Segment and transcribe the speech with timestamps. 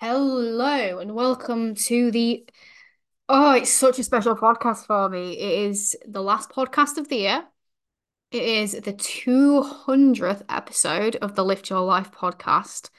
[0.00, 2.46] Hello and welcome to the
[3.28, 5.38] Oh, it's such a special podcast for me.
[5.38, 7.44] It is the last podcast of the year.
[8.30, 12.90] It is the 200th episode of the Lift Your Life podcast.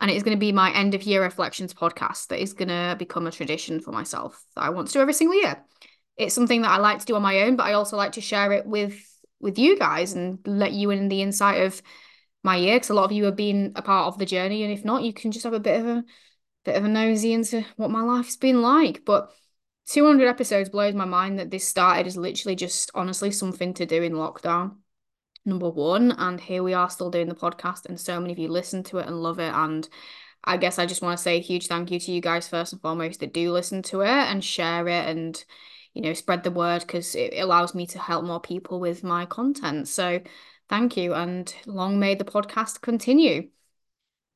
[0.00, 2.68] And it is going to be my end of year reflections podcast that is going
[2.68, 5.64] to become a tradition for myself that I want to do every single year.
[6.16, 8.20] It's something that I like to do on my own, but I also like to
[8.20, 9.00] share it with
[9.40, 11.80] with you guys and let you in the insight of
[12.48, 14.72] my year because a lot of you have been a part of the journey and
[14.72, 16.04] if not you can just have a bit of a
[16.64, 19.04] bit of a nosy into what my life's been like.
[19.04, 19.30] But
[19.86, 24.02] 200 episodes blows my mind that this started as literally just honestly something to do
[24.02, 24.76] in lockdown.
[25.44, 28.48] Number one, and here we are still doing the podcast, and so many of you
[28.48, 29.52] listen to it and love it.
[29.52, 29.86] And
[30.42, 32.72] I guess I just want to say a huge thank you to you guys first
[32.72, 35.44] and foremost that do listen to it and share it and
[35.92, 39.26] you know spread the word because it allows me to help more people with my
[39.26, 39.86] content.
[39.88, 40.20] So
[40.68, 43.50] thank you, and long may the podcast continue.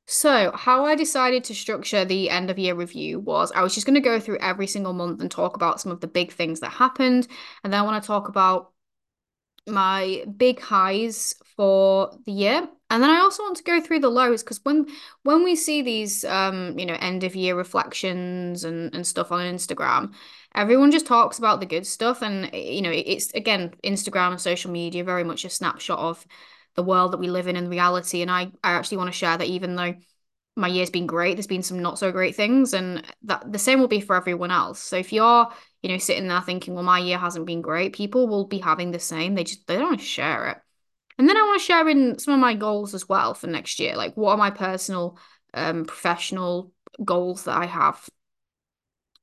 [0.06, 3.86] So, how I decided to structure the end of year review was I was just
[3.86, 6.60] going to go through every single month and talk about some of the big things
[6.60, 7.28] that happened.
[7.62, 8.72] And then I want to talk about
[9.66, 12.68] my big highs for the year.
[12.90, 14.86] And then I also want to go through the lows because when
[15.22, 19.40] when we see these um, you know, end of year reflections and, and stuff on
[19.40, 20.12] Instagram,
[20.54, 22.22] everyone just talks about the good stuff.
[22.22, 26.26] And you know, it's again, Instagram and social media very much a snapshot of
[26.74, 28.22] the world that we live in and reality.
[28.22, 29.94] And I, I actually want to share that even though
[30.56, 33.80] my year's been great, there's been some not so great things, and that the same
[33.80, 34.80] will be for everyone else.
[34.80, 35.48] So if you're,
[35.82, 38.90] you know, sitting there thinking, well, my year hasn't been great, people will be having
[38.90, 39.34] the same.
[39.34, 40.58] They just they don't share it.
[41.18, 43.78] And then I want to share in some of my goals as well for next
[43.78, 43.96] year.
[43.96, 45.18] Like what are my personal,
[45.54, 46.72] um, professional
[47.04, 48.08] goals that I have.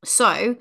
[0.03, 0.55] So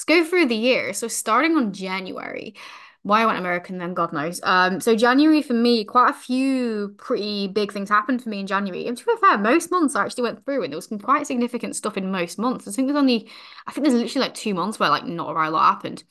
[0.00, 0.92] let's go through the year.
[0.94, 2.54] So starting on January,
[3.02, 4.40] why I went American then, God knows.
[4.42, 8.46] Um, so January for me, quite a few pretty big things happened for me in
[8.46, 8.86] January.
[8.86, 11.26] And to be fair, most months I actually went through and there was some quite
[11.26, 12.66] significant stuff in most months.
[12.66, 13.28] I think there's only,
[13.66, 16.02] I think there's literally like two months where like not a lot happened.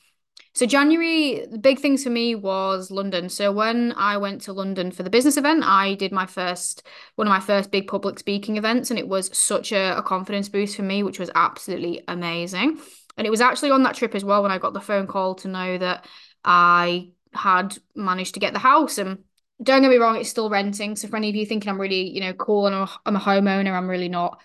[0.54, 3.28] So January, the big things for me was London.
[3.28, 6.84] So when I went to London for the business event, I did my first,
[7.16, 10.48] one of my first big public speaking events, and it was such a, a confidence
[10.48, 12.80] boost for me, which was absolutely amazing.
[13.16, 15.34] And it was actually on that trip as well when I got the phone call
[15.36, 16.06] to know that
[16.44, 19.24] I had managed to get the house and
[19.62, 20.96] don't get me wrong, it's still renting.
[20.96, 23.72] So for any of you thinking I'm really, you know, cool and I'm a homeowner,
[23.72, 24.40] I'm really not.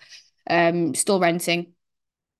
[0.48, 1.72] Um, still renting.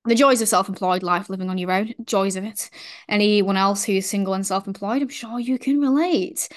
[0.05, 2.71] The joys of self-employed life, living on your own, joys of it.
[3.09, 6.49] Anyone else who's single and self-employed, I'm sure you can relate.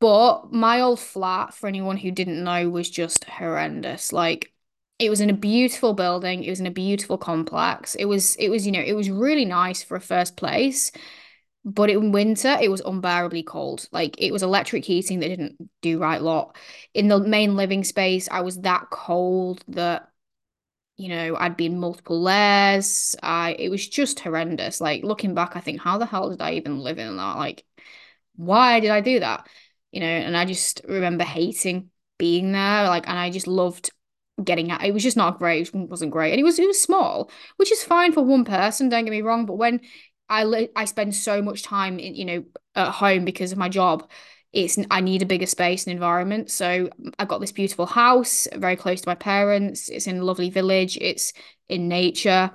[0.00, 4.12] But my old flat, for anyone who didn't know, was just horrendous.
[4.12, 4.52] Like
[4.98, 7.94] it was in a beautiful building, it was in a beautiful complex.
[7.94, 10.90] It was, it was, you know, it was really nice for a first place.
[11.64, 13.88] But in winter, it was unbearably cold.
[13.90, 16.56] Like it was electric heating that didn't do right lot.
[16.94, 20.08] In the main living space, I was that cold that,
[20.96, 23.16] you know, I'd be in multiple layers.
[23.22, 24.80] I it was just horrendous.
[24.80, 27.36] Like looking back, I think, how the hell did I even live in that?
[27.36, 27.64] Like,
[28.36, 29.48] why did I do that?
[29.92, 32.84] You know, and I just remember hating being there.
[32.84, 33.90] Like, and I just loved
[34.42, 34.84] getting out.
[34.84, 35.68] It was just not great.
[35.68, 36.32] It wasn't great.
[36.32, 39.22] And it was it was small, which is fine for one person, don't get me
[39.22, 39.46] wrong.
[39.46, 39.80] But when
[40.28, 42.44] I I spend so much time in, you know,
[42.74, 44.08] at home because of my job.
[44.52, 46.50] It's I need a bigger space and environment.
[46.50, 46.88] So
[47.18, 49.88] I've got this beautiful house very close to my parents.
[49.90, 50.96] It's in a lovely village.
[50.98, 51.32] It's
[51.68, 52.50] in nature.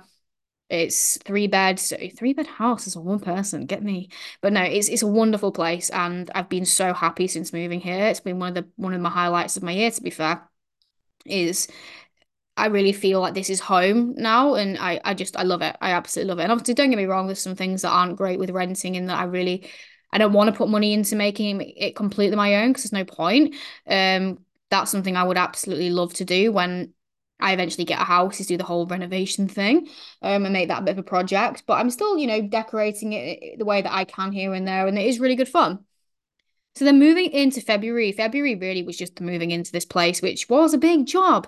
[0.68, 3.66] It's three beds, so three bed house is a one person.
[3.66, 4.08] Get me,
[4.40, 8.06] but no, it's it's a wonderful place, and I've been so happy since moving here.
[8.06, 9.90] It's been one of the one of my highlights of my year.
[9.90, 10.48] To be fair,
[11.26, 11.68] is
[12.56, 15.76] I really feel like this is home now and I, I just I love it.
[15.80, 16.42] I absolutely love it.
[16.44, 19.06] And obviously don't get me wrong, there's some things that aren't great with renting in
[19.06, 19.68] that I really
[20.12, 23.04] I don't want to put money into making it completely my own because there's no
[23.04, 23.54] point.
[23.86, 24.38] Um
[24.70, 26.94] that's something I would absolutely love to do when
[27.40, 29.88] I eventually get a house is do the whole renovation thing
[30.22, 31.64] um and make that a bit of a project.
[31.66, 34.86] But I'm still, you know, decorating it the way that I can here and there
[34.86, 35.84] and it is really good fun.
[36.74, 40.72] So then moving into February, February really was just moving into this place, which was
[40.72, 41.46] a big job.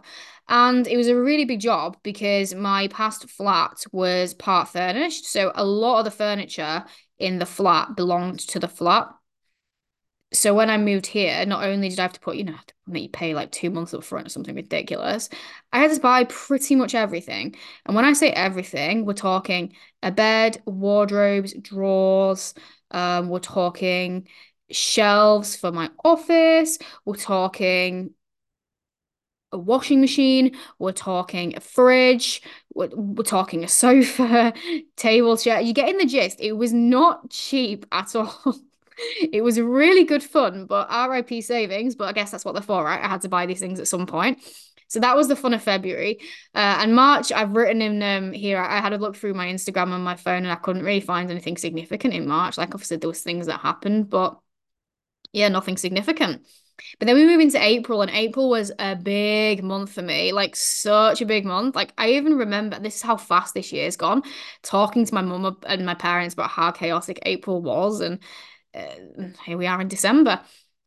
[0.48, 5.26] And it was a really big job because my past flat was part furnished.
[5.26, 6.84] So a lot of the furniture
[7.18, 9.08] in the flat belonged to the flat.
[10.34, 12.56] So when I moved here, not only did I have to put, you know,
[12.92, 15.30] you pay like two months up front or something ridiculous,
[15.72, 17.54] I had to buy pretty much everything.
[17.86, 22.52] And when I say everything, we're talking a bed, wardrobes, drawers,
[22.90, 24.26] um, we're talking
[24.70, 26.78] shelves for my office.
[27.04, 28.10] We're talking
[29.52, 30.56] a washing machine.
[30.78, 32.42] We're talking a fridge.
[32.74, 34.52] We're, we're talking a sofa,
[34.96, 35.60] table chair.
[35.60, 36.40] You get in the gist.
[36.40, 38.56] It was not cheap at all.
[39.32, 41.94] it was really good fun, but RIP savings.
[41.94, 43.02] But I guess that's what they're for, right?
[43.02, 44.42] I had to buy these things at some point.
[44.88, 46.18] So that was the fun of February.
[46.54, 49.46] Uh, and March, I've written in um, here, I, I had a look through my
[49.46, 52.58] Instagram on my phone and I couldn't really find anything significant in March.
[52.58, 54.38] Like obviously there was things that happened, but
[55.34, 56.46] yeah, nothing significant.
[56.98, 60.56] But then we move into April, and April was a big month for me, like
[60.56, 61.76] such a big month.
[61.76, 64.22] Like I even remember this is how fast this year's gone.
[64.62, 68.18] Talking to my mum and my parents about how chaotic April was, and
[68.74, 70.40] uh, here we are in December.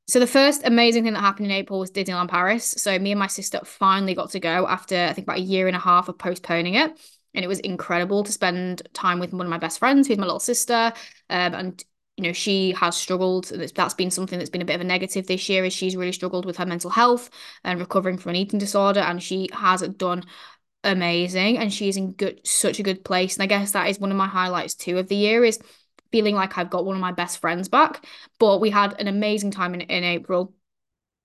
[0.08, 2.76] So the first amazing thing that happened in April was Disneyland Paris.
[2.78, 5.68] So me and my sister finally got to go after I think about a year
[5.68, 6.98] and a half of postponing it.
[7.34, 10.26] And it was incredible to spend time with one of my best friends, who's my
[10.26, 10.94] little sister.
[11.30, 11.86] Um, and
[12.18, 13.46] you know, she has struggled.
[13.76, 16.12] That's been something that's been a bit of a negative this year, is she's really
[16.12, 17.30] struggled with her mental health
[17.64, 19.02] and recovering from an eating disorder.
[19.02, 20.26] And she has done
[20.84, 23.36] amazing and she's in good such a good place.
[23.36, 25.60] And I guess that is one of my highlights too of the year is
[26.12, 28.06] feeling like I've got one of my best friends back.
[28.40, 30.54] But we had an amazing time in, in April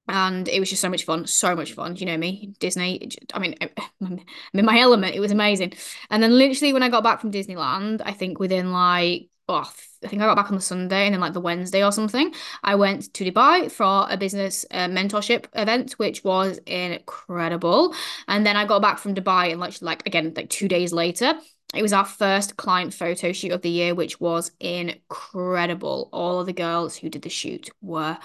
[0.08, 3.38] and it was just so much fun so much fun you know me disney i
[3.38, 3.54] mean
[4.00, 4.20] i'm
[4.54, 5.72] in my element it was amazing
[6.10, 9.70] and then literally when i got back from disneyland i think within like oh,
[10.04, 12.34] I think I got back on the Sunday and then like the Wednesday or something,
[12.62, 17.94] I went to Dubai for a business uh, mentorship event, which was incredible.
[18.28, 21.34] And then I got back from Dubai and like, like again, like two days later,
[21.74, 26.08] it was our first client photo shoot of the year, which was incredible.
[26.12, 28.18] All of the girls who did the shoot were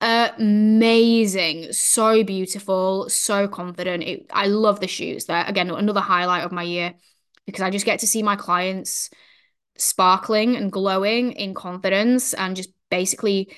[0.00, 4.02] amazing, so beautiful, so confident.
[4.02, 5.24] It, I love the shoots.
[5.24, 6.94] There again, another highlight of my year
[7.46, 9.10] because I just get to see my clients
[9.76, 13.54] sparkling and glowing in confidence and just basically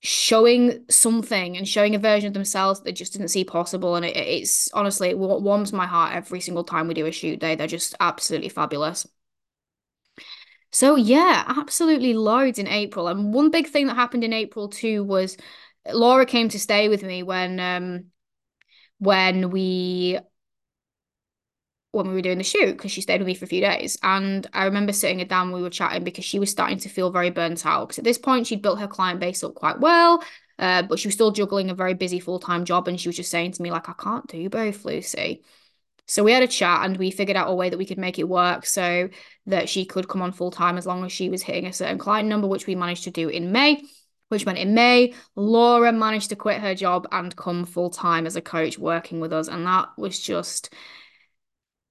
[0.00, 3.96] showing something and showing a version of themselves that just didn't see possible.
[3.96, 7.40] And it, it's honestly, it warms my heart every single time we do a shoot
[7.40, 7.56] day.
[7.56, 9.06] They're just absolutely fabulous.
[10.70, 13.08] So yeah, absolutely loads in April.
[13.08, 15.36] And one big thing that happened in April too was
[15.90, 18.04] Laura came to stay with me when um
[18.98, 20.18] when we
[21.92, 23.98] when we were doing the shoot because she stayed with me for a few days.
[24.02, 27.10] And I remember sitting her down, we were chatting because she was starting to feel
[27.10, 27.88] very burnt out.
[27.88, 30.22] Because at this point, she'd built her client base up quite well,
[30.58, 32.88] uh, but she was still juggling a very busy full time job.
[32.88, 35.42] And she was just saying to me, like, I can't do both, Lucy.
[36.06, 38.18] So we had a chat and we figured out a way that we could make
[38.18, 39.10] it work so
[39.46, 41.98] that she could come on full time as long as she was hitting a certain
[41.98, 43.82] client number, which we managed to do in May.
[44.28, 48.36] Which meant in May, Laura managed to quit her job and come full time as
[48.36, 49.48] a coach working with us.
[49.48, 50.74] And that was just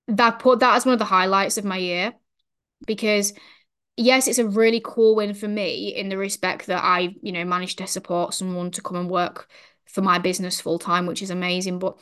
[0.07, 2.13] that put that as one of the highlights of my year
[2.85, 3.33] because
[3.97, 7.43] yes, it's a really cool win for me in the respect that I, you know,
[7.43, 9.49] managed to support someone to come and work
[9.85, 11.79] for my business full time, which is amazing.
[11.79, 11.99] But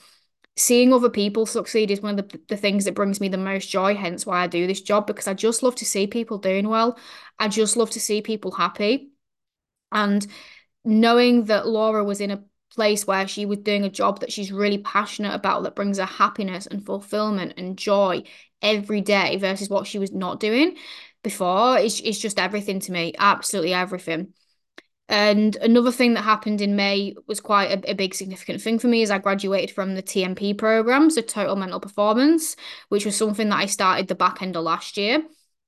[0.58, 3.70] seeing other people succeed is one of the, the things that brings me the most
[3.70, 6.68] joy, hence why I do this job, because I just love to see people doing
[6.68, 7.00] well.
[7.40, 9.12] I just love to see people happy.
[9.92, 10.26] And
[10.84, 12.44] knowing that Laura was in a
[12.76, 16.06] place where she was doing a job that she's really passionate about that brings her
[16.06, 18.24] happiness and fulfillment and joy
[18.62, 20.76] every day versus what she was not doing
[21.24, 24.34] before it's, it's just everything to me absolutely everything.
[25.08, 28.88] And another thing that happened in May was quite a, a, big significant thing for
[28.88, 32.56] me is I graduated from the TMP program, so Total Mental Performance,
[32.90, 35.24] which was something that I started the back end of last year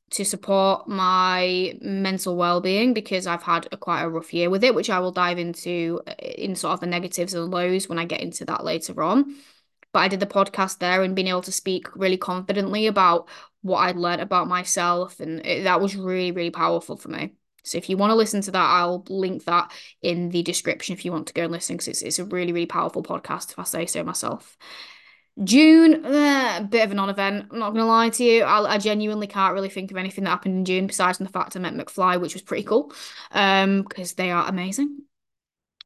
[0.09, 4.73] to support my mental well-being because I've had a quite a rough year with it,
[4.73, 8.05] which I will dive into uh, in sort of the negatives and lows when I
[8.05, 9.35] get into that later on.
[9.91, 13.27] But I did the podcast there and being able to speak really confidently about
[13.61, 17.33] what I'd learned about myself, and it, that was really, really powerful for me.
[17.63, 21.03] So if you want to listen to that, I'll link that in the description if
[21.03, 23.59] you want to go and listen because it's, it's a really, really powerful podcast, if
[23.59, 24.57] I say so myself.
[25.43, 27.47] June, uh, a bit of a non-event.
[27.51, 28.43] I'm not gonna lie to you.
[28.43, 31.55] I, I, genuinely can't really think of anything that happened in June besides the fact
[31.55, 32.91] I met McFly, which was pretty cool,
[33.31, 35.03] um, because they are amazing.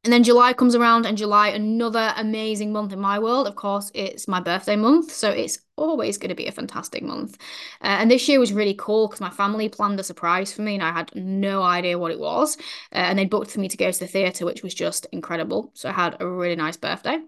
[0.04, 3.46] And then July comes around, and July, another amazing month in my world.
[3.46, 7.36] Of course, it's my birthday month, so it's always going to be a fantastic month.
[7.80, 10.74] Uh, and this year was really cool because my family planned a surprise for me,
[10.74, 12.56] and I had no idea what it was.
[12.92, 15.70] Uh, and they booked for me to go to the theatre, which was just incredible.
[15.74, 17.18] So I had a really nice birthday.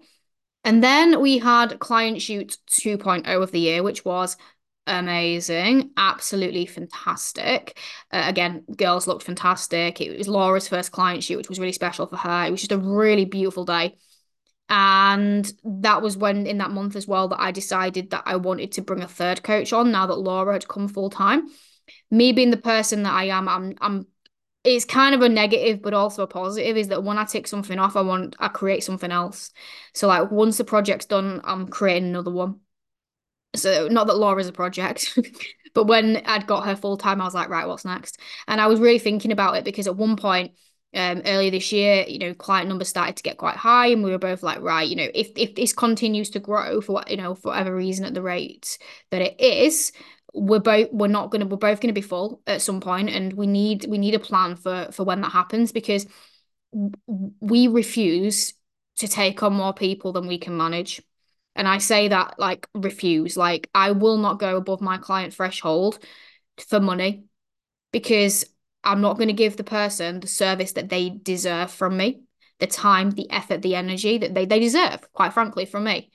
[0.65, 4.35] And then we had Client Shoot 2.0 of the year, which was
[4.87, 7.77] amazing, absolutely fantastic.
[8.11, 10.01] Uh, again, girls looked fantastic.
[10.01, 12.45] It was Laura's first client shoot, which was really special for her.
[12.45, 13.95] It was just a really beautiful day.
[14.67, 18.71] And that was when, in that month as well, that I decided that I wanted
[18.73, 21.47] to bring a third coach on now that Laura had come full time.
[22.09, 24.07] Me being the person that I am, I'm I'm
[24.65, 27.79] it's kind of a negative but also a positive is that when I take something
[27.79, 29.51] off, I want I create something else.
[29.93, 32.59] So like once the project's done, I'm creating another one.
[33.55, 35.17] So not that Laura's a project,
[35.73, 38.19] but when I'd got her full time, I was like, right, what's next?
[38.47, 40.53] And I was really thinking about it because at one point
[40.93, 44.11] um, earlier this year, you know, client numbers started to get quite high, and we
[44.11, 47.17] were both like, right, you know, if if this continues to grow for what you
[47.17, 48.77] know for whatever reason at the rate
[49.11, 49.91] that it is,
[50.35, 53.47] we're both we're not gonna we're both gonna be full at some point, and we
[53.47, 56.05] need we need a plan for for when that happens because
[57.39, 58.53] we refuse
[58.97, 61.01] to take on more people than we can manage.
[61.55, 65.99] And I say that like refuse, like I will not go above my client threshold
[66.67, 67.25] for money
[67.91, 68.45] because
[68.83, 72.21] I'm not going to give the person the service that they deserve from me,
[72.59, 76.11] the time, the effort, the energy that they, they deserve, quite frankly, from me.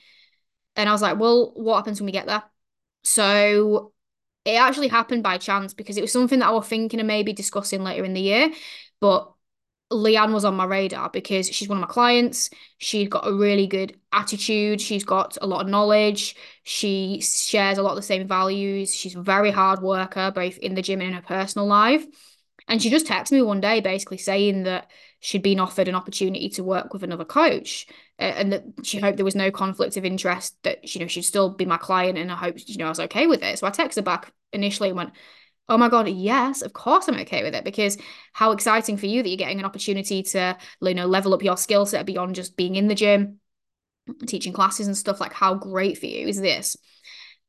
[0.76, 2.42] And I was like, well, what happens when we get there?
[3.02, 3.92] So
[4.54, 7.32] it actually happened by chance because it was something that I was thinking of maybe
[7.32, 8.50] discussing later in the year.
[9.00, 9.32] But
[9.92, 12.50] Leanne was on my radar because she's one of my clients.
[12.78, 14.80] She's got a really good attitude.
[14.80, 16.36] She's got a lot of knowledge.
[16.62, 18.94] She shares a lot of the same values.
[18.94, 22.06] She's a very hard worker, both in the gym and in her personal life.
[22.68, 24.88] And she just texted me one day basically saying that
[25.20, 27.86] she'd been offered an opportunity to work with another coach
[28.18, 31.50] and that she hoped there was no conflict of interest, that, you know, she'd still
[31.50, 33.58] be my client and I hope, you know, I was okay with it.
[33.58, 35.10] So I texted back initially and went,
[35.68, 37.96] oh my God, yes, of course I'm okay with it because
[38.32, 41.56] how exciting for you that you're getting an opportunity to, you know, level up your
[41.56, 43.38] skill set beyond just being in the gym,
[44.26, 45.20] teaching classes and stuff.
[45.20, 46.76] Like, how great for you is this?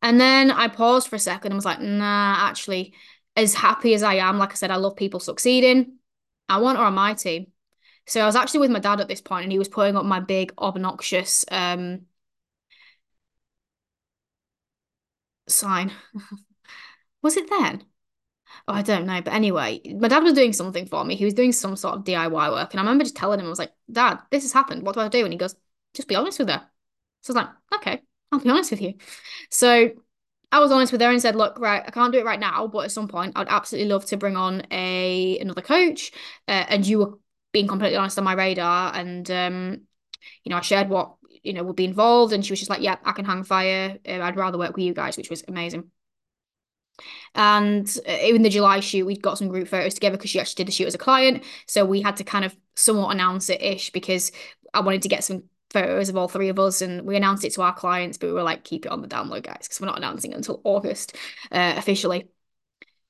[0.01, 2.93] And then I paused for a second and was like, nah, actually,
[3.35, 5.97] as happy as I am, like I said, I love people succeeding.
[6.49, 7.47] I want her on my team.
[8.11, 10.05] So I was actually with my dad at this point and he was putting up
[10.05, 12.05] my big obnoxious um
[15.47, 15.91] sign.
[17.21, 17.83] was it then?
[18.67, 19.21] Oh, I don't know.
[19.21, 21.15] But anyway, my dad was doing something for me.
[21.15, 22.73] He was doing some sort of DIY work.
[22.73, 24.85] And I remember just telling him, I was like, Dad, this has happened.
[24.85, 25.23] What do I do?
[25.25, 25.55] And he goes,
[25.95, 26.67] just be honest with her.
[27.23, 28.95] So I was like, okay, I'll be honest with you.
[29.51, 29.91] So
[30.51, 32.67] I was honest with her and said, look, right, I can't do it right now,
[32.67, 36.11] but at some point, I'd absolutely love to bring on a another coach.
[36.47, 37.13] Uh, and you were
[37.51, 38.93] being completely honest on my radar.
[38.95, 39.81] And um,
[40.43, 42.81] you know, I shared what you know would be involved, and she was just like,
[42.81, 43.97] yeah, I can hang fire.
[44.07, 45.91] Uh, I'd rather work with you guys, which was amazing.
[47.33, 50.63] And uh, in the July shoot, we got some group photos together because she actually
[50.63, 51.43] did the shoot as a client.
[51.65, 54.31] So we had to kind of somewhat announce it ish because
[54.73, 57.53] I wanted to get some photos of all three of us and we announced it
[57.53, 59.87] to our clients, but we were like, keep it on the download, guys, because we're
[59.87, 61.15] not announcing it until August
[61.51, 62.27] uh, officially,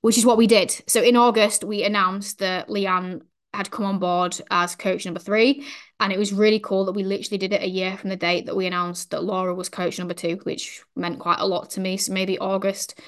[0.01, 0.71] which is what we did.
[0.88, 3.21] So in August, we announced that Leanne
[3.53, 5.65] had come on board as coach number three.
[6.00, 8.46] And it was really cool that we literally did it a year from the date
[8.46, 11.79] that we announced that Laura was coach number two, which meant quite a lot to
[11.79, 11.98] me.
[11.98, 13.00] So maybe August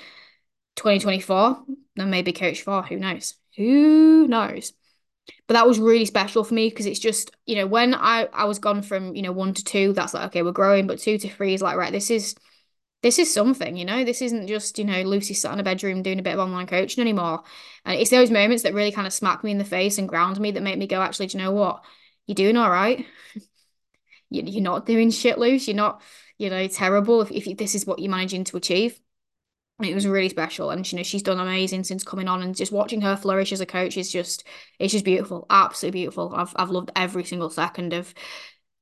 [0.76, 1.64] 2024,
[1.98, 3.36] and maybe coach four, who knows?
[3.56, 4.74] Who knows?
[5.48, 8.46] but that was really special for me because it's just you know when I I
[8.46, 11.18] was gone from you know one to two that's like okay we're growing but two
[11.18, 12.36] to three is like right this is
[13.04, 14.04] this is something you know?
[14.06, 16.66] This isn't just you know Lucy sat in a bedroom doing a bit of online
[16.66, 17.44] coaching anymore.
[17.86, 20.40] And it's those moments that really kind of smack me in the face and ground
[20.40, 21.84] me that make me go actually do you know what?
[22.26, 23.06] You're doing all right.
[24.30, 26.02] You're not doing shit loose you're not
[26.40, 29.00] you know terrible if, if this is what you're managing to achieve.
[29.84, 30.72] It was really special.
[30.72, 33.62] And you know she's done amazing since coming on and just watching her flourish as
[33.62, 34.44] a coach is just
[34.80, 36.34] it's just beautiful absolutely beautiful.
[36.34, 38.14] I've I've loved every single second of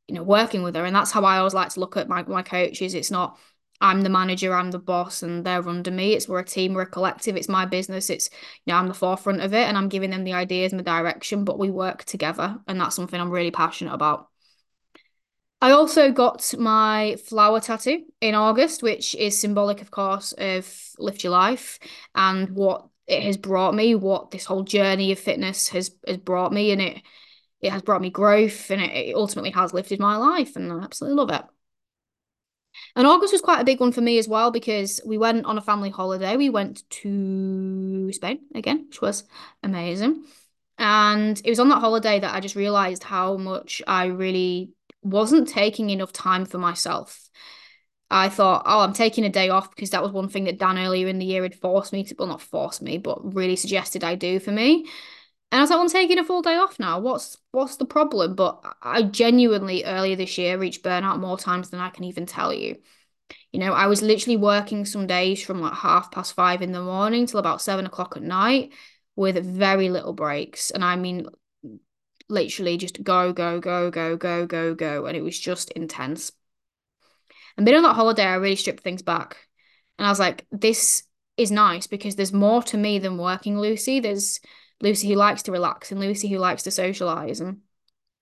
[0.08, 0.86] you know working with her.
[0.86, 2.94] And that's how I always like to look at my my coaches.
[2.94, 3.38] It's not
[3.82, 6.14] I'm the manager I'm the boss and they're under me.
[6.14, 7.36] It's we're a team we're a collective.
[7.36, 8.10] It's my business.
[8.10, 8.30] It's
[8.66, 10.84] you know I'm the forefront of it and I'm giving them the ideas and the
[10.84, 14.28] direction but we work together and that's something I'm really passionate about.
[15.62, 21.24] I also got my flower tattoo in August, which is symbolic, of course, of Lift
[21.24, 21.78] Your Life
[22.16, 26.52] and what it has brought me, what this whole journey of fitness has has brought
[26.52, 27.02] me, and it
[27.62, 30.84] it has brought me growth, and it, it ultimately has lifted my life, and I
[30.84, 31.46] absolutely love it.
[32.96, 35.58] And August was quite a big one for me as well because we went on
[35.58, 36.36] a family holiday.
[36.36, 39.24] We went to Spain again, which was
[39.64, 40.26] amazing.
[40.78, 44.72] And it was on that holiday that I just realized how much I really
[45.04, 47.30] wasn't taking enough time for myself.
[48.10, 50.78] I thought, oh, I'm taking a day off because that was one thing that Dan
[50.78, 54.04] earlier in the year had forced me to, well, not forced me, but really suggested
[54.04, 54.86] I do for me.
[55.52, 57.00] And I was like, well, I'm taking a full day off now.
[57.00, 58.36] What's what's the problem?
[58.36, 62.54] But I genuinely earlier this year reached burnout more times than I can even tell
[62.54, 62.78] you.
[63.52, 66.82] You know, I was literally working some days from like half past five in the
[66.82, 68.72] morning till about seven o'clock at night
[69.16, 70.72] with very little breaks.
[70.72, 71.28] And I mean
[72.30, 75.06] literally just go, go, go, go, go, go, go.
[75.06, 76.32] And it was just intense.
[77.58, 79.38] And then on that holiday, I really stripped things back.
[80.00, 81.04] And I was like, this
[81.38, 84.00] is nice because there's more to me than working Lucy.
[84.00, 84.40] There's
[84.82, 87.40] Lucy who likes to relax and Lucy who likes to socialize.
[87.40, 87.62] And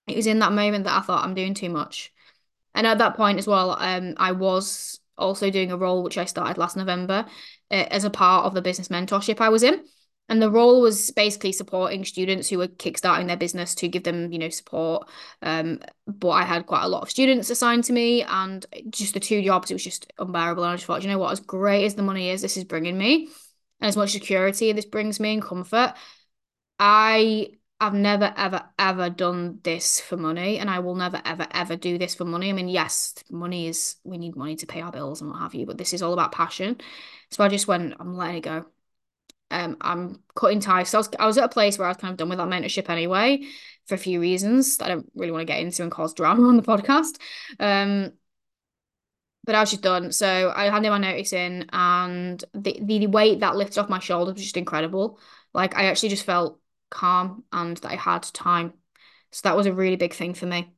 [0.06, 2.12] it was in that moment that I thought I'm doing too much.
[2.74, 6.24] And at that point as well, um, I was also doing a role which I
[6.24, 7.26] started last November
[7.70, 9.84] uh, as a part of the business mentorship I was in.
[10.28, 14.30] And the role was basically supporting students who were kickstarting their business to give them,
[14.30, 15.08] you know, support.
[15.42, 19.18] Um, but I had quite a lot of students assigned to me, and just the
[19.18, 20.62] two jobs, it was just unbearable.
[20.62, 22.62] And I just thought, you know what, as great as the money is, this is
[22.62, 23.28] bringing me,
[23.80, 25.94] and as much security this brings me and comfort,
[26.80, 31.76] I I've never ever ever done this for money, and I will never ever ever
[31.76, 32.50] do this for money.
[32.50, 35.54] I mean, yes, money is we need money to pay our bills and what have
[35.54, 36.80] you, but this is all about passion.
[37.30, 38.66] So I just went, I'm letting it go
[39.50, 40.90] um, I'm cutting ties.
[40.90, 42.38] So I was, I was at a place where I was kind of done with
[42.38, 43.42] that mentorship anyway,
[43.86, 46.42] for a few reasons that I don't really want to get into and cause drama
[46.48, 47.18] on the podcast.
[47.58, 48.12] Um,
[49.44, 50.12] but I was just done.
[50.12, 54.34] So I handed my notice in, and the, the weight that lifted off my shoulders
[54.34, 55.18] was just incredible.
[55.54, 56.60] Like I actually just felt
[56.90, 58.74] calm and that I had time.
[59.30, 60.74] So that was a really big thing for me.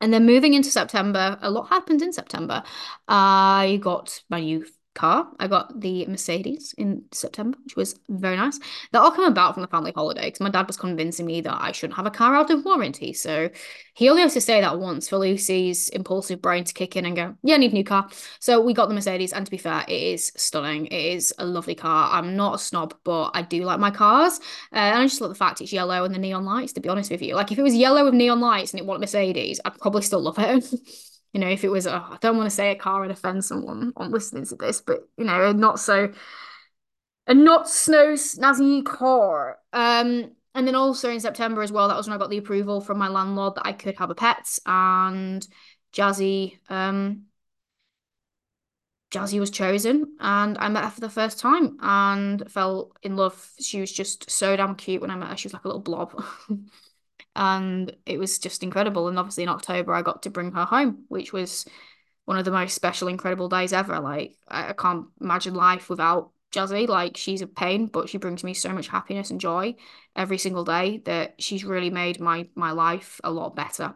[0.00, 2.62] And then moving into September, a lot happened in September.
[3.08, 4.64] I got my new
[4.98, 5.28] car.
[5.38, 8.58] I got the Mercedes in September, which was very nice.
[8.92, 11.62] That all came about from the family holiday because my dad was convincing me that
[11.62, 13.12] I shouldn't have a car out of warranty.
[13.12, 13.48] So
[13.94, 17.16] he only has to say that once for Lucy's impulsive brain to kick in and
[17.16, 18.08] go, yeah, I need a new car.
[18.40, 20.86] So we got the Mercedes, and to be fair, it is stunning.
[20.86, 22.10] It is a lovely car.
[22.12, 24.38] I'm not a snob, but I do like my cars.
[24.72, 26.88] Uh, and I just love the fact it's yellow and the neon lights, to be
[26.88, 27.34] honest with you.
[27.34, 30.20] Like if it was yellow with neon lights and it wasn't Mercedes, I'd probably still
[30.20, 30.64] love it.
[31.32, 33.44] you know, if it was, oh, I don't want to say a car and offend
[33.44, 36.12] someone on listening to this, but you know, a not so,
[37.26, 39.58] a not snow snazzy car.
[39.72, 42.80] Um, and then also in September as well, that was when I got the approval
[42.80, 45.46] from my landlord that I could have a pet, and
[45.92, 47.26] Jazzy, um,
[49.10, 53.52] Jazzy was chosen, and I met her for the first time and fell in love.
[53.58, 55.36] She was just so damn cute when I met her.
[55.36, 56.22] She was like a little blob.
[57.38, 59.06] and it was just incredible.
[59.06, 61.64] And obviously in October, I got to bring her home, which was
[62.24, 64.00] one of the most special, incredible days ever.
[64.00, 66.88] Like I, can't imagine life without Jazzy.
[66.88, 69.76] Like she's a pain, but she brings me so much happiness and joy
[70.16, 73.94] every single day that she's really made my my life a lot better.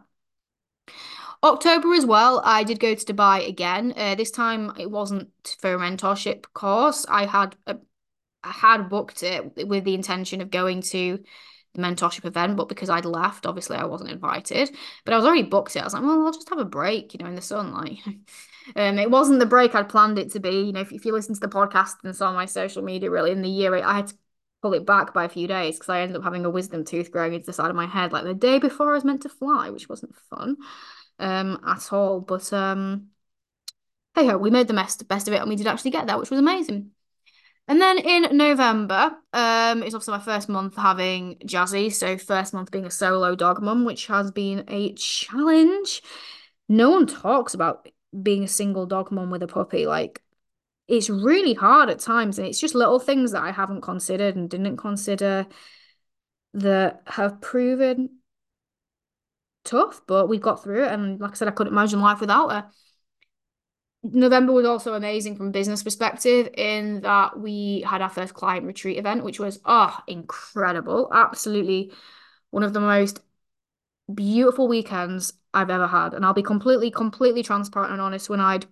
[1.43, 3.93] October as well, I did go to Dubai again.
[3.97, 7.05] Uh, this time it wasn't for a mentorship course.
[7.09, 7.77] I had a,
[8.41, 11.19] I had booked it with the intention of going to
[11.77, 14.75] mentorship event, but because I'd left, obviously I wasn't invited.
[15.05, 15.79] But I was already booked it.
[15.79, 17.73] I was like, well, I'll just have a break, you know, in the sun.
[17.73, 17.99] Like,
[18.75, 20.61] um, it wasn't the break I'd planned it to be.
[20.61, 23.31] You know, if, if you listen to the podcast and saw my social media really
[23.31, 24.15] in the year, I had to
[24.63, 27.11] pull it back by a few days because I ended up having a wisdom tooth
[27.11, 29.29] growing into the side of my head like the day before I was meant to
[29.29, 30.55] fly, which wasn't fun
[31.19, 32.21] um at all.
[32.21, 33.09] But um
[34.15, 36.17] hey ho, we made the best best of it and we did actually get there,
[36.17, 36.91] which was amazing.
[37.67, 41.93] And then in November, um, it's also my first month having Jazzy.
[41.93, 46.01] So first month being a solo dog mum, which has been a challenge.
[46.67, 47.87] No one talks about
[48.21, 49.87] being a single dog mum with a puppy.
[49.87, 50.21] Like
[50.87, 54.49] it's really hard at times, and it's just little things that I haven't considered and
[54.49, 55.47] didn't consider
[56.55, 58.17] that have proven
[59.63, 60.91] tough, but we got through it.
[60.91, 62.69] And like I said, I couldn't imagine life without her.
[64.03, 68.97] November was also amazing from business perspective in that we had our first client retreat
[68.97, 71.09] event, which was oh incredible.
[71.13, 71.91] Absolutely
[72.49, 73.21] one of the most
[74.13, 76.13] beautiful weekends I've ever had.
[76.13, 78.65] And I'll be completely, completely transparent and honest when I'd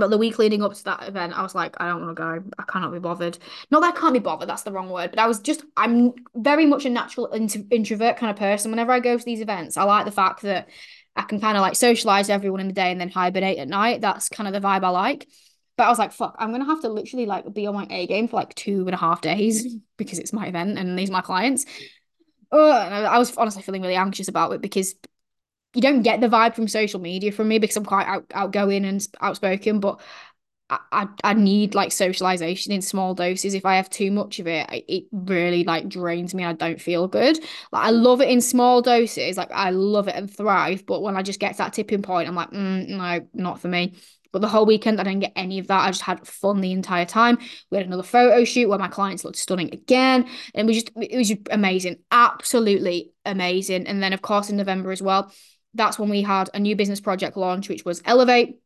[0.00, 2.20] but the week leading up to that event, I was like, I don't want to
[2.20, 2.50] go.
[2.58, 3.38] I cannot be bothered.
[3.70, 6.12] Not that I can't be bothered, that's the wrong word, but I was just, I'm
[6.34, 7.30] very much a natural
[7.70, 8.70] introvert kind of person.
[8.70, 10.68] Whenever I go to these events, I like the fact that
[11.16, 14.00] I can kind of like socialize everyone in the day and then hibernate at night.
[14.00, 15.28] That's kind of the vibe I like.
[15.76, 18.06] But I was like, fuck, I'm gonna have to literally like be on my A
[18.06, 21.14] game for like two and a half days because it's my event and these are
[21.14, 21.66] my clients.
[22.52, 24.94] Oh, I was honestly feeling really anxious about it because
[25.74, 28.84] you don't get the vibe from social media from me because I'm quite out, outgoing
[28.84, 30.00] and outspoken, but
[30.92, 33.54] I, I need like socialization in small doses.
[33.54, 36.44] If I have too much of it, it really like drains me.
[36.44, 37.38] I don't feel good.
[37.72, 39.36] Like I love it in small doses.
[39.36, 40.86] Like I love it and thrive.
[40.86, 43.68] But when I just get to that tipping point, I'm like, mm, no, not for
[43.68, 43.94] me.
[44.32, 45.80] But the whole weekend, I didn't get any of that.
[45.80, 47.38] I just had fun the entire time.
[47.70, 51.16] We had another photo shoot where my clients looked stunning again, and we just it
[51.16, 53.88] was just amazing, absolutely amazing.
[53.88, 55.32] And then of course in November as well,
[55.74, 58.60] that's when we had a new business project launch, which was Elevate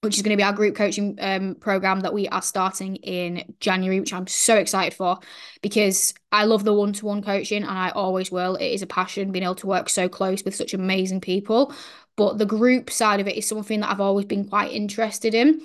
[0.00, 3.42] which is going to be our group coaching um, program that we are starting in
[3.58, 5.18] January, which I'm so excited for
[5.60, 8.54] because I love the one to one coaching and I always will.
[8.54, 11.74] It is a passion being able to work so close with such amazing people.
[12.16, 15.62] But the group side of it is something that I've always been quite interested in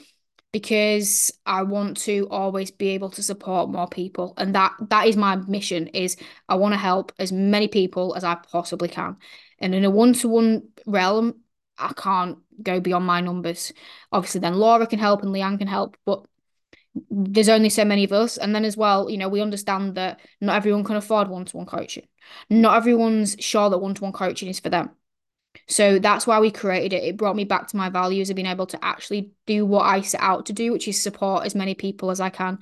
[0.53, 5.17] because I want to always be able to support more people and that that is
[5.17, 6.15] my mission is
[6.47, 9.17] I want to help as many people as I possibly can
[9.59, 11.43] and in a one-to-one realm
[11.77, 13.73] I can't go beyond my numbers.
[14.11, 16.25] Obviously, then Laura can help and Leanne can help, but
[17.09, 18.37] there's only so many of us.
[18.37, 22.07] And then as well, you know, we understand that not everyone can afford one-to-one coaching.
[22.49, 24.91] Not everyone's sure that one-to-one coaching is for them.
[25.67, 27.03] So that's why we created it.
[27.03, 30.01] It brought me back to my values of being able to actually do what I
[30.01, 32.59] set out to do, which is support as many people as I can,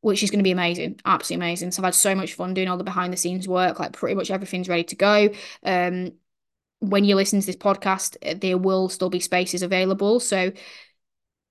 [0.00, 1.70] which is going to be amazing, absolutely amazing.
[1.70, 3.78] So I've had so much fun doing all the behind the scenes work.
[3.78, 5.30] Like pretty much everything's ready to go.
[5.62, 6.12] Um,
[6.80, 10.20] when you listen to this podcast, there will still be spaces available.
[10.20, 10.52] So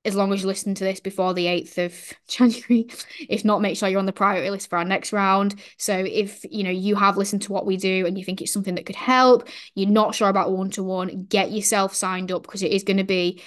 [0.06, 2.88] as long as you listen to this before the 8th of January.
[3.28, 5.56] If not, make sure you're on the priority list for our next round.
[5.78, 8.54] So if you know you have listened to what we do and you think it's
[8.54, 12.72] something that could help, you're not sure about one-to-one, get yourself signed up because it
[12.72, 13.42] is going to be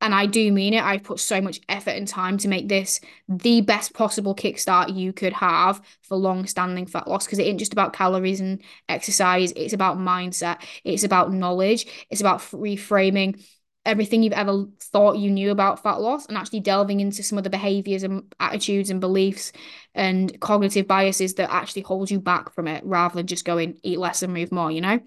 [0.00, 0.82] and I do mean it.
[0.82, 5.12] I've put so much effort and time to make this the best possible kickstart you
[5.12, 9.52] could have for long-standing fat loss because it ain't just about calories and exercise.
[9.56, 10.62] It's about mindset.
[10.84, 11.86] It's about knowledge.
[12.10, 13.42] It's about reframing
[13.84, 17.44] everything you've ever thought you knew about fat loss and actually delving into some of
[17.44, 19.52] the behaviors and attitudes and beliefs
[19.94, 23.98] and cognitive biases that actually hold you back from it rather than just going eat
[23.98, 25.00] less and move more, you know?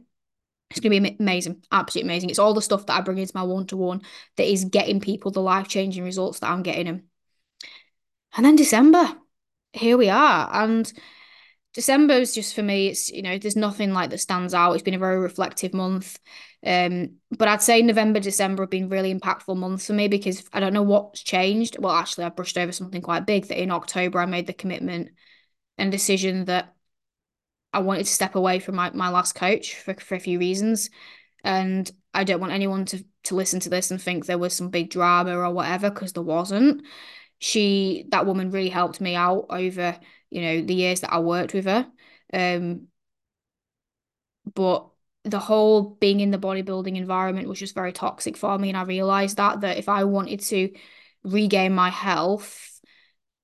[0.71, 2.29] It's going to be amazing, absolutely amazing.
[2.29, 4.01] It's all the stuff that I bring into my one to one
[4.37, 7.03] that is getting people the life changing results that I'm getting them.
[8.35, 9.09] And then December,
[9.73, 10.49] here we are.
[10.51, 10.91] And
[11.73, 14.73] December is just for me, it's, you know, there's nothing like that stands out.
[14.73, 16.19] It's been a very reflective month.
[16.65, 20.59] Um, but I'd say November, December have been really impactful months for me because I
[20.59, 21.77] don't know what's changed.
[21.79, 25.11] Well, actually, I brushed over something quite big that in October I made the commitment
[25.77, 26.75] and decision that
[27.73, 30.89] I wanted to step away from my, my last coach for, for a few reasons.
[31.43, 34.69] And I don't want anyone to, to listen to this and think there was some
[34.69, 36.85] big drama or whatever, because there wasn't.
[37.39, 39.97] She, that woman really helped me out over,
[40.31, 41.87] you know, the years that I worked with her.
[42.33, 42.87] Um,
[44.53, 44.87] but
[45.23, 48.69] the whole being in the bodybuilding environment was just very toxic for me.
[48.69, 50.73] And I realized that, that if I wanted to
[51.23, 52.81] regain my health,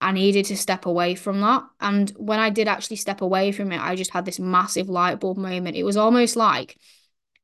[0.02, 1.64] I needed to step away from that.
[1.80, 5.20] And when I did actually step away from it, I just had this massive light
[5.20, 5.76] bulb moment.
[5.76, 6.78] It was almost like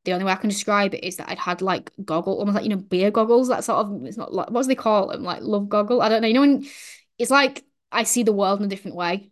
[0.06, 2.64] the only way I can describe it is that I'd had like goggle, almost like,
[2.64, 5.24] you know, beer goggles, that sort of, it's not like, what do they call them?
[5.24, 6.02] Like love goggle.
[6.02, 6.28] I don't know.
[6.28, 6.66] You know, when
[7.18, 9.32] it's like I see the world in a different way.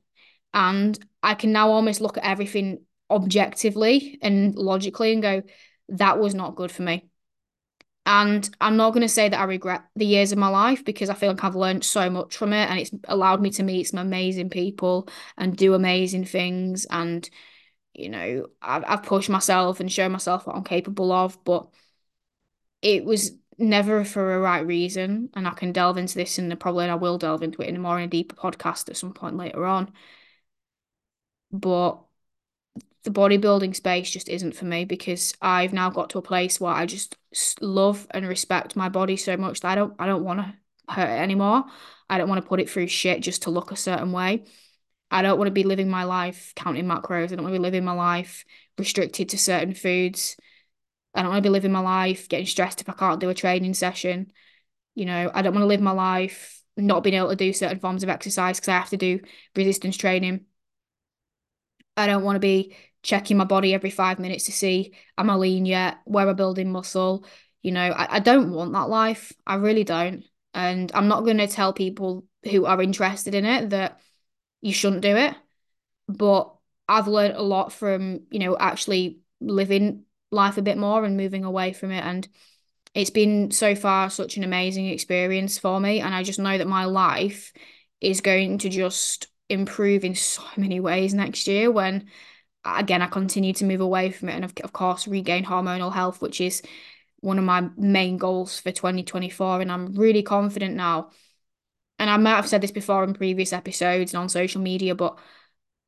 [0.54, 5.44] And I can now almost look at everything objectively and logically and go,
[5.90, 7.10] that was not good for me.
[8.06, 11.10] And I'm not going to say that I regret the years of my life because
[11.10, 13.88] I feel like I've learned so much from it and it's allowed me to meet
[13.88, 16.86] some amazing people and do amazing things.
[16.90, 17.30] And,
[17.94, 21.68] you know, I've, I've pushed myself and shown myself what I'm capable of, but
[22.82, 25.30] it was never for a right reason.
[25.36, 27.80] And I can delve into this and probably I will delve into it in a
[27.80, 29.94] more in a deeper podcast at some point later on.
[31.52, 32.02] But
[33.04, 36.74] the bodybuilding space just isn't for me because I've now got to a place where
[36.74, 37.18] I just
[37.60, 40.54] love and respect my body so much that I don't I don't want to
[40.94, 41.66] hurt it anymore.
[42.10, 44.44] I don't want to put it through shit just to look a certain way.
[45.10, 47.32] I don't want to be living my life counting macros.
[47.32, 48.46] I don't want to be living my life
[48.78, 50.38] restricted to certain foods.
[51.14, 53.34] I don't want to be living my life getting stressed if I can't do a
[53.34, 54.32] training session.
[54.96, 57.80] You know, I don't want to live my life not being able to do certain
[57.80, 59.20] forms of exercise because I have to do
[59.56, 60.46] resistance training.
[61.98, 65.36] I don't want to be checking my body every five minutes to see am I
[65.36, 67.26] lean yet, where I'm building muscle.
[67.62, 69.34] You know, I, I don't want that life.
[69.46, 70.24] I really don't.
[70.54, 74.00] And I'm not going to tell people who are interested in it that
[74.62, 75.36] you shouldn't do it.
[76.08, 76.54] But
[76.88, 81.46] I've learned a lot from, you know, actually living life a bit more and moving
[81.46, 82.04] away from it.
[82.04, 82.28] And
[82.94, 86.02] it's been so far such an amazing experience for me.
[86.02, 87.54] And I just know that my life
[88.02, 92.08] is going to just improve in so many ways next year when
[92.64, 96.40] again, I continue to move away from it and, of, course, regain hormonal health, which
[96.42, 96.62] is
[97.20, 99.62] one of my main goals for 2024.
[99.62, 101.10] And I'm really confident now.
[102.00, 105.20] And I might have said this before in previous episodes and on social media, but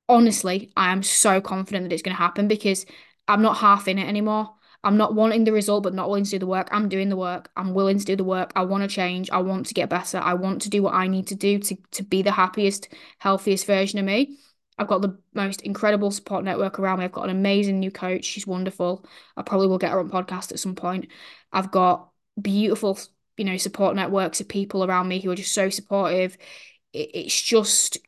[0.08, 2.86] honestly, I am so confident that it's going to happen because
[3.28, 4.54] I'm not half in it anymore.
[4.84, 6.67] I'm not wanting the result, but not willing to do the work.
[6.72, 7.50] I'm doing the work.
[7.56, 8.52] I'm willing to do the work.
[8.56, 9.30] I want to change.
[9.30, 10.17] I want to get better.
[10.17, 13.65] I want to do what I need to do to, to be the happiest, healthiest
[13.65, 14.38] version of me.
[14.78, 17.06] I've got the most incredible support network around me.
[17.06, 18.26] I've got an amazing new coach.
[18.26, 19.06] She's wonderful.
[19.38, 21.08] I probably will get her on podcast at some point.
[21.52, 22.10] I've got
[22.41, 23.00] beautiful,
[23.38, 26.38] you know, support networks of people around me who are just so supportive.
[26.91, 28.00] It's just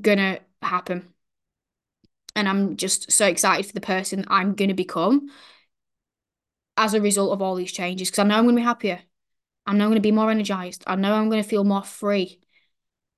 [0.00, 1.08] gonna happen.
[2.34, 5.28] And I'm just so excited for the person I'm gonna become
[6.76, 9.00] as a result of all these changes because I know I'm gonna be happier.
[9.66, 10.84] I know I'm gonna be more energized.
[10.86, 12.40] I know I'm gonna feel more free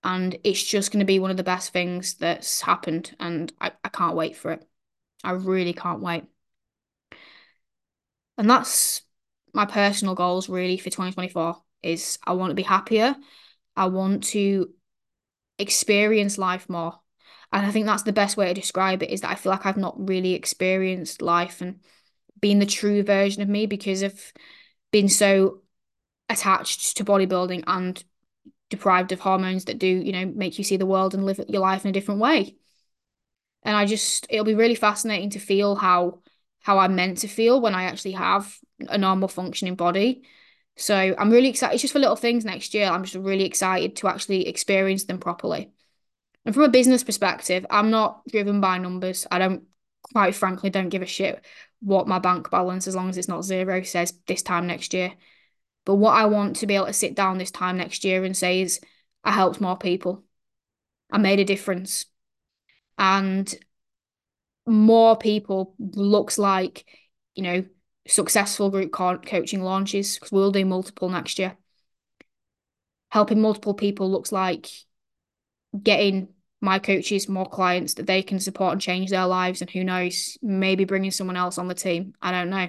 [0.03, 3.73] and it's just going to be one of the best things that's happened and I,
[3.83, 4.63] I can't wait for it
[5.25, 6.25] i really can't wait
[8.37, 9.01] and that's
[9.55, 13.17] my personal goals really for 2024 is i want to be happier
[13.77, 14.75] i want to
[15.59, 16.99] experience life more.
[17.53, 19.67] And I think that's the best way to describe it is that I feel like
[19.67, 21.81] I've not really experienced life and
[22.45, 24.21] been the true version of me because of
[24.93, 25.63] being so
[26.29, 28.05] attached to bodybuilding and
[28.69, 31.63] deprived of hormones that do, you know, make you see the world and live your
[31.63, 32.55] life in a different way.
[33.63, 36.21] And I just it'll be really fascinating to feel how
[36.61, 38.55] how I'm meant to feel when I actually have
[38.91, 40.25] a normal functioning body.
[40.77, 41.73] So I'm really excited.
[41.73, 42.89] It's just for little things next year.
[42.89, 45.73] I'm just really excited to actually experience them properly.
[46.45, 49.27] And from a business perspective, I'm not driven by numbers.
[49.31, 49.63] I don't,
[50.13, 51.43] quite frankly, don't give a shit
[51.81, 55.13] what my bank balance, as long as it's not zero, says this time next year.
[55.85, 58.37] But what I want to be able to sit down this time next year and
[58.37, 58.81] say is,
[59.23, 60.25] I helped more people.
[61.11, 62.07] I made a difference.
[62.97, 63.55] And
[64.67, 66.87] more people looks like,
[67.35, 67.65] you know,
[68.07, 71.57] successful group co coaching launches, because we'll do multiple next year.
[73.11, 74.69] Helping multiple people looks like
[75.81, 76.29] getting
[76.65, 79.61] my coaches more clients that they can support and change their lives.
[79.61, 82.15] And who knows, maybe bringing someone else on the team.
[82.21, 82.69] I don't know.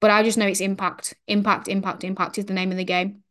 [0.00, 3.22] But I just know it's impact, impact, impact, impact is the name of the game.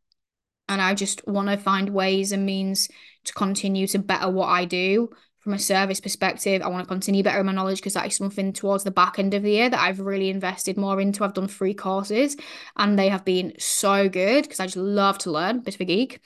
[0.67, 2.89] And I just want to find ways and means
[3.25, 6.63] to continue to better what I do from a service perspective.
[6.63, 9.36] I want to continue bettering my knowledge because that is something towards the back end
[9.36, 11.23] of the year that I've really invested more into.
[11.23, 12.36] I've done free courses
[12.75, 15.86] and they have been so good because I just love to learn, bit of a
[15.86, 16.19] geek.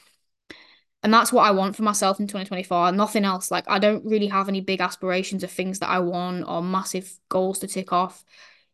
[1.01, 2.91] And that's what I want for myself in 2024.
[2.91, 3.51] Nothing else.
[3.51, 7.17] Like I don't really have any big aspirations of things that I want or massive
[7.29, 8.23] goals to tick off.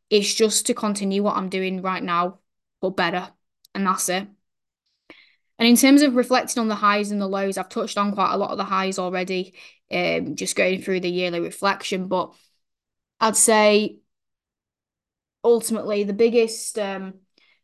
[0.10, 2.40] It's just to continue what I'm doing right now,
[2.82, 3.32] but better.
[3.76, 4.28] And that's it.
[5.58, 8.34] And in terms of reflecting on the highs and the lows, I've touched on quite
[8.34, 9.54] a lot of the highs already,
[9.92, 12.08] um, just going through the yearly reflection.
[12.08, 12.34] But
[13.20, 14.00] I'd say
[15.44, 17.14] ultimately the biggest um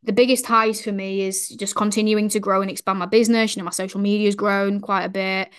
[0.04, 3.56] the biggest highs for me is just continuing to grow and expand my business.
[3.56, 5.54] You know, my social media has grown quite a bit,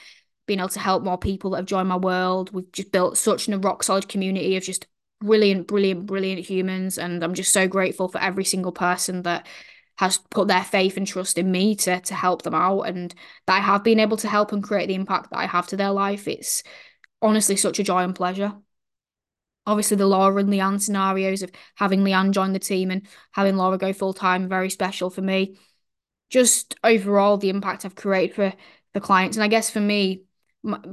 [0.46, 2.52] being able to help more people that have joined my world.
[2.52, 4.86] We've just built such a rock solid community of just
[5.20, 6.98] brilliant, brilliant, brilliant humans.
[6.98, 9.46] And I'm just so grateful for every single person that
[9.96, 13.14] has put their faith and trust in me to to help them out and
[13.46, 15.76] that I have been able to help and create the impact that I have to
[15.76, 16.26] their life.
[16.26, 16.64] It's
[17.20, 18.54] honestly such a joy and pleasure
[19.66, 23.78] obviously the Laura and Leanne scenarios of having Leanne join the team and having Laura
[23.78, 25.58] go full time, very special for me.
[26.30, 28.52] Just overall, the impact I've created for
[28.94, 29.36] the clients.
[29.36, 30.22] And I guess for me,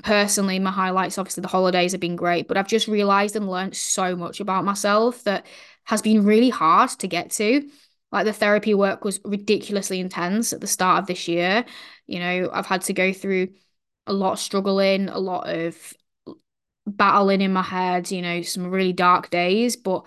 [0.04, 3.76] personally, my highlights obviously the holidays have been great, but I've just realized and learned
[3.76, 5.46] so much about myself that
[5.86, 7.70] has been really hard to get to.
[8.12, 11.66] Like the therapy work was ridiculously intense at the start of this year.
[12.08, 13.50] You know, I've had to go through
[14.08, 15.94] a lot of struggling, a lot of
[16.90, 20.06] battling in my head, you know, some really dark days, but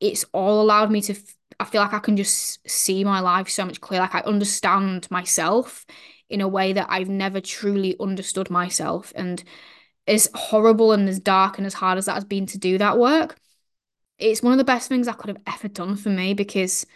[0.00, 1.14] it's all allowed me to.
[1.60, 4.02] I feel like I can just see my life so much clearer.
[4.02, 5.86] Like I understand myself
[6.28, 9.12] in a way that I've never truly understood myself.
[9.14, 9.42] And
[10.06, 12.98] as horrible and as dark and as hard as that has been to do that
[12.98, 13.36] work,
[14.18, 16.86] it's one of the best things I could have ever done for me because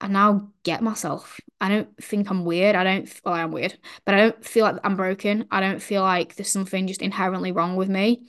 [0.00, 1.40] I now get myself.
[1.60, 2.76] I don't think I'm weird.
[2.76, 5.46] I don't, well, I am weird, but I don't feel like I'm broken.
[5.50, 8.28] I don't feel like there's something just inherently wrong with me.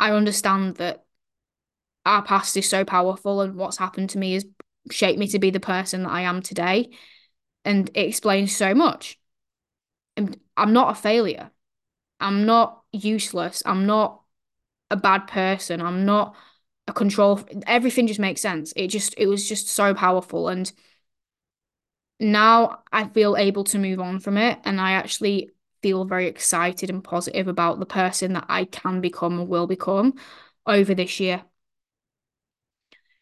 [0.00, 1.04] I understand that
[2.04, 4.44] our past is so powerful and what's happened to me has
[4.90, 6.90] shaped me to be the person that I am today.
[7.64, 9.18] And it explains so much.
[10.16, 11.50] And I'm not a failure.
[12.20, 13.62] I'm not useless.
[13.66, 14.22] I'm not
[14.90, 15.82] a bad person.
[15.82, 16.34] I'm not
[16.88, 18.72] a control everything just makes sense.
[18.76, 20.48] It just it was just so powerful.
[20.48, 20.70] And
[22.18, 24.58] now I feel able to move on from it.
[24.64, 25.50] And I actually
[25.82, 30.14] feel very excited and positive about the person that I can become and will become
[30.66, 31.44] over this year.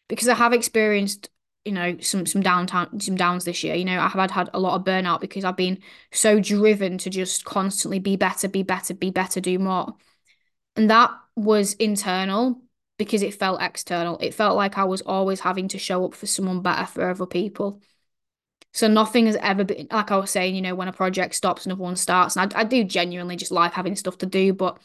[0.07, 1.29] Because I have experienced
[1.63, 3.75] you know some some downtime some downs this year.
[3.75, 5.79] You know I have had had a lot of burnout because I've been
[6.11, 9.95] so driven to just constantly be better be better be better do more.
[10.75, 12.61] And that was internal
[12.97, 14.17] because it felt external.
[14.19, 17.25] It felt like I was always having to show up for someone better for other
[17.25, 17.81] people.
[18.73, 21.65] So nothing has ever been like I was saying, you know, when a project stops,
[21.65, 22.35] another one starts.
[22.35, 24.53] And I, I do genuinely just like having stuff to do.
[24.53, 24.79] But,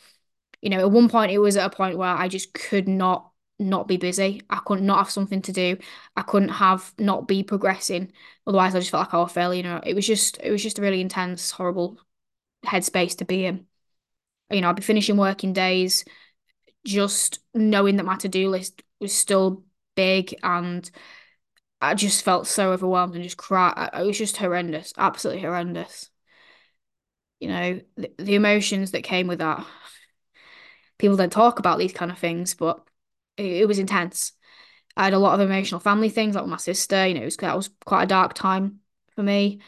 [0.61, 3.33] you know, at one point it was at a point where I just could not
[3.59, 4.43] not be busy.
[4.49, 5.77] I couldn't not have something to do.
[6.17, 8.13] I couldn't have not be progressing.
[8.47, 9.59] Otherwise I just felt like I was failing.
[9.59, 11.99] You know, it was just it was just a really intense, horrible
[12.65, 13.67] headspace to be in.
[14.51, 16.05] You know, I'd be finishing working days,
[16.85, 19.65] just knowing that my to-do list was still
[19.95, 20.91] big and
[21.81, 23.91] I just felt so overwhelmed and just cried.
[23.95, 26.11] It was just horrendous, absolutely horrendous.
[27.41, 29.67] You know, the, the emotions that came with that.
[30.99, 32.87] People don't talk about these kind of things, but
[33.37, 34.33] it, it was intense.
[34.97, 37.07] I had a lot of emotional family things, like with my sister.
[37.07, 38.81] You know, it was that was quite a dark time
[39.15, 39.61] for me.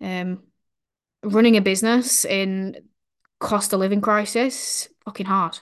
[0.00, 0.44] Um,
[1.22, 2.88] running a business in
[3.40, 5.58] cost of living crisis, fucking hard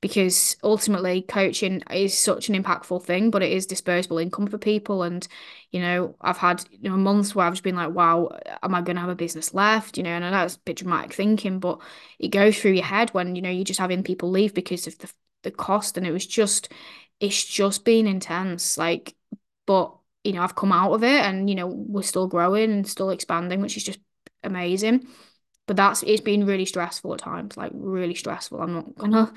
[0.00, 5.02] because ultimately coaching is such an impactful thing, but it is disposable income for people.
[5.02, 5.26] And,
[5.72, 8.82] you know, I've had, you know, months where I've just been like, wow, am I
[8.82, 9.96] going to have a business left?
[9.96, 11.80] You know, and I know a bit dramatic thinking, but
[12.20, 14.96] it goes through your head when, you know, you're just having people leave because of
[14.98, 15.10] the,
[15.42, 15.96] the cost.
[15.96, 16.72] And it was just,
[17.18, 18.78] it's just been intense.
[18.78, 19.16] Like,
[19.66, 22.86] but, you know, I've come out of it and, you know, we're still growing and
[22.86, 23.98] still expanding, which is just
[24.44, 25.08] amazing.
[25.66, 28.60] But that's, it's been really stressful at times, like really stressful.
[28.60, 29.32] I'm not gonna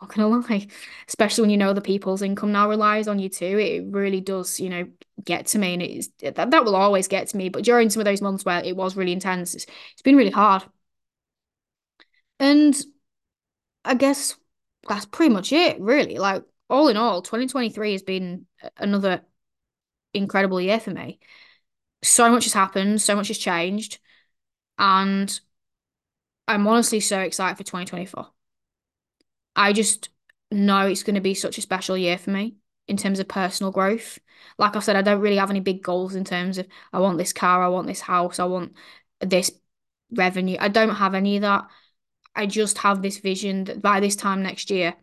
[0.00, 0.66] not gonna lie,
[1.08, 3.58] especially when you know the people's income now relies on you too.
[3.58, 4.88] It really does, you know,
[5.24, 7.48] get to me, and it's that that will always get to me.
[7.48, 10.30] But during some of those months where it was really intense, it's, it's been really
[10.30, 10.64] hard.
[12.38, 12.74] And
[13.84, 14.34] I guess
[14.88, 16.18] that's pretty much it, really.
[16.18, 19.22] Like all in all, 2023 has been another
[20.14, 21.20] incredible year for me.
[22.04, 24.00] So much has happened, so much has changed,
[24.78, 25.38] and
[26.48, 28.28] I'm honestly so excited for 2024.
[29.56, 30.10] I just
[30.50, 33.72] know it's going to be such a special year for me in terms of personal
[33.72, 34.18] growth.
[34.58, 37.18] Like I said, I don't really have any big goals in terms of I want
[37.18, 38.74] this car, I want this house, I want
[39.20, 39.50] this
[40.12, 40.56] revenue.
[40.60, 41.66] I don't have any of that.
[42.34, 44.94] I just have this vision that by this time next year,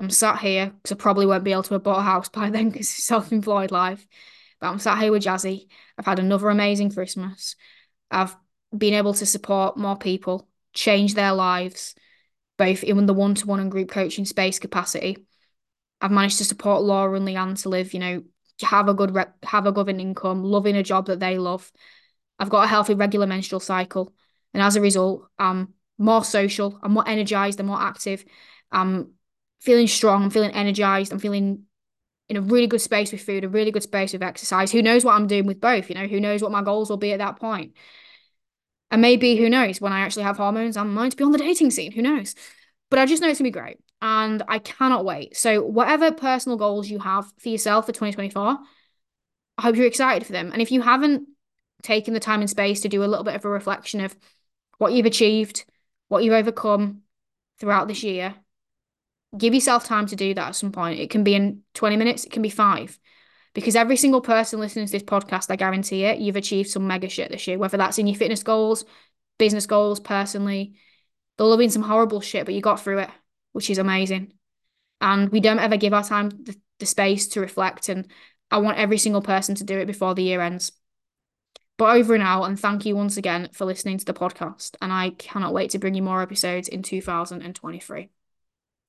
[0.00, 2.50] I'm sat here because I probably won't be able to have bought a house by
[2.50, 4.06] then because it's self-employed life.
[4.60, 5.68] But I'm sat here with Jazzy.
[5.98, 7.54] I've had another amazing Christmas.
[8.10, 8.34] I've
[8.76, 11.94] been able to support more people, change their lives,
[12.56, 15.26] both in the one to one and group coaching space capacity.
[16.00, 18.22] I've managed to support Laura and Leanne to live, you know,
[18.62, 21.70] have a good rep, have a good income, loving a job that they love.
[22.38, 24.12] I've got a healthy, regular menstrual cycle,
[24.52, 28.24] and as a result, I'm more social, I'm more energized, I'm more active,
[28.70, 29.12] I'm
[29.60, 31.64] feeling strong, I'm feeling energized, I'm feeling
[32.28, 34.72] in a really good space with food, a really good space with exercise.
[34.72, 35.88] Who knows what I'm doing with both?
[35.88, 37.74] You know, who knows what my goals will be at that point?
[38.90, 41.70] And maybe, who knows, when I actually have hormones, going to be on the dating
[41.70, 41.92] scene.
[41.92, 42.34] Who knows?
[42.90, 43.78] But I just know it's going to be great.
[44.00, 45.36] And I cannot wait.
[45.36, 48.58] So, whatever personal goals you have for yourself for 2024,
[49.58, 50.50] I hope you're excited for them.
[50.52, 51.28] And if you haven't
[51.82, 54.16] taken the time and space to do a little bit of a reflection of
[54.78, 55.64] what you've achieved,
[56.08, 57.02] what you've overcome
[57.58, 58.34] throughout this year,
[59.36, 61.00] give yourself time to do that at some point.
[61.00, 62.98] It can be in 20 minutes, it can be five
[63.54, 67.08] because every single person listening to this podcast, I guarantee it, you've achieved some mega
[67.08, 68.84] shit this year, whether that's in your fitness goals,
[69.38, 70.74] business goals, personally.
[71.36, 73.10] There'll have been some horrible shit, but you got through it,
[73.52, 74.32] which is amazing.
[75.00, 77.88] And we don't ever give our time the, the space to reflect.
[77.88, 78.10] And
[78.50, 80.72] I want every single person to do it before the year ends.
[81.76, 84.76] But over and out, and thank you once again for listening to the podcast.
[84.80, 88.10] And I cannot wait to bring you more episodes in 2023.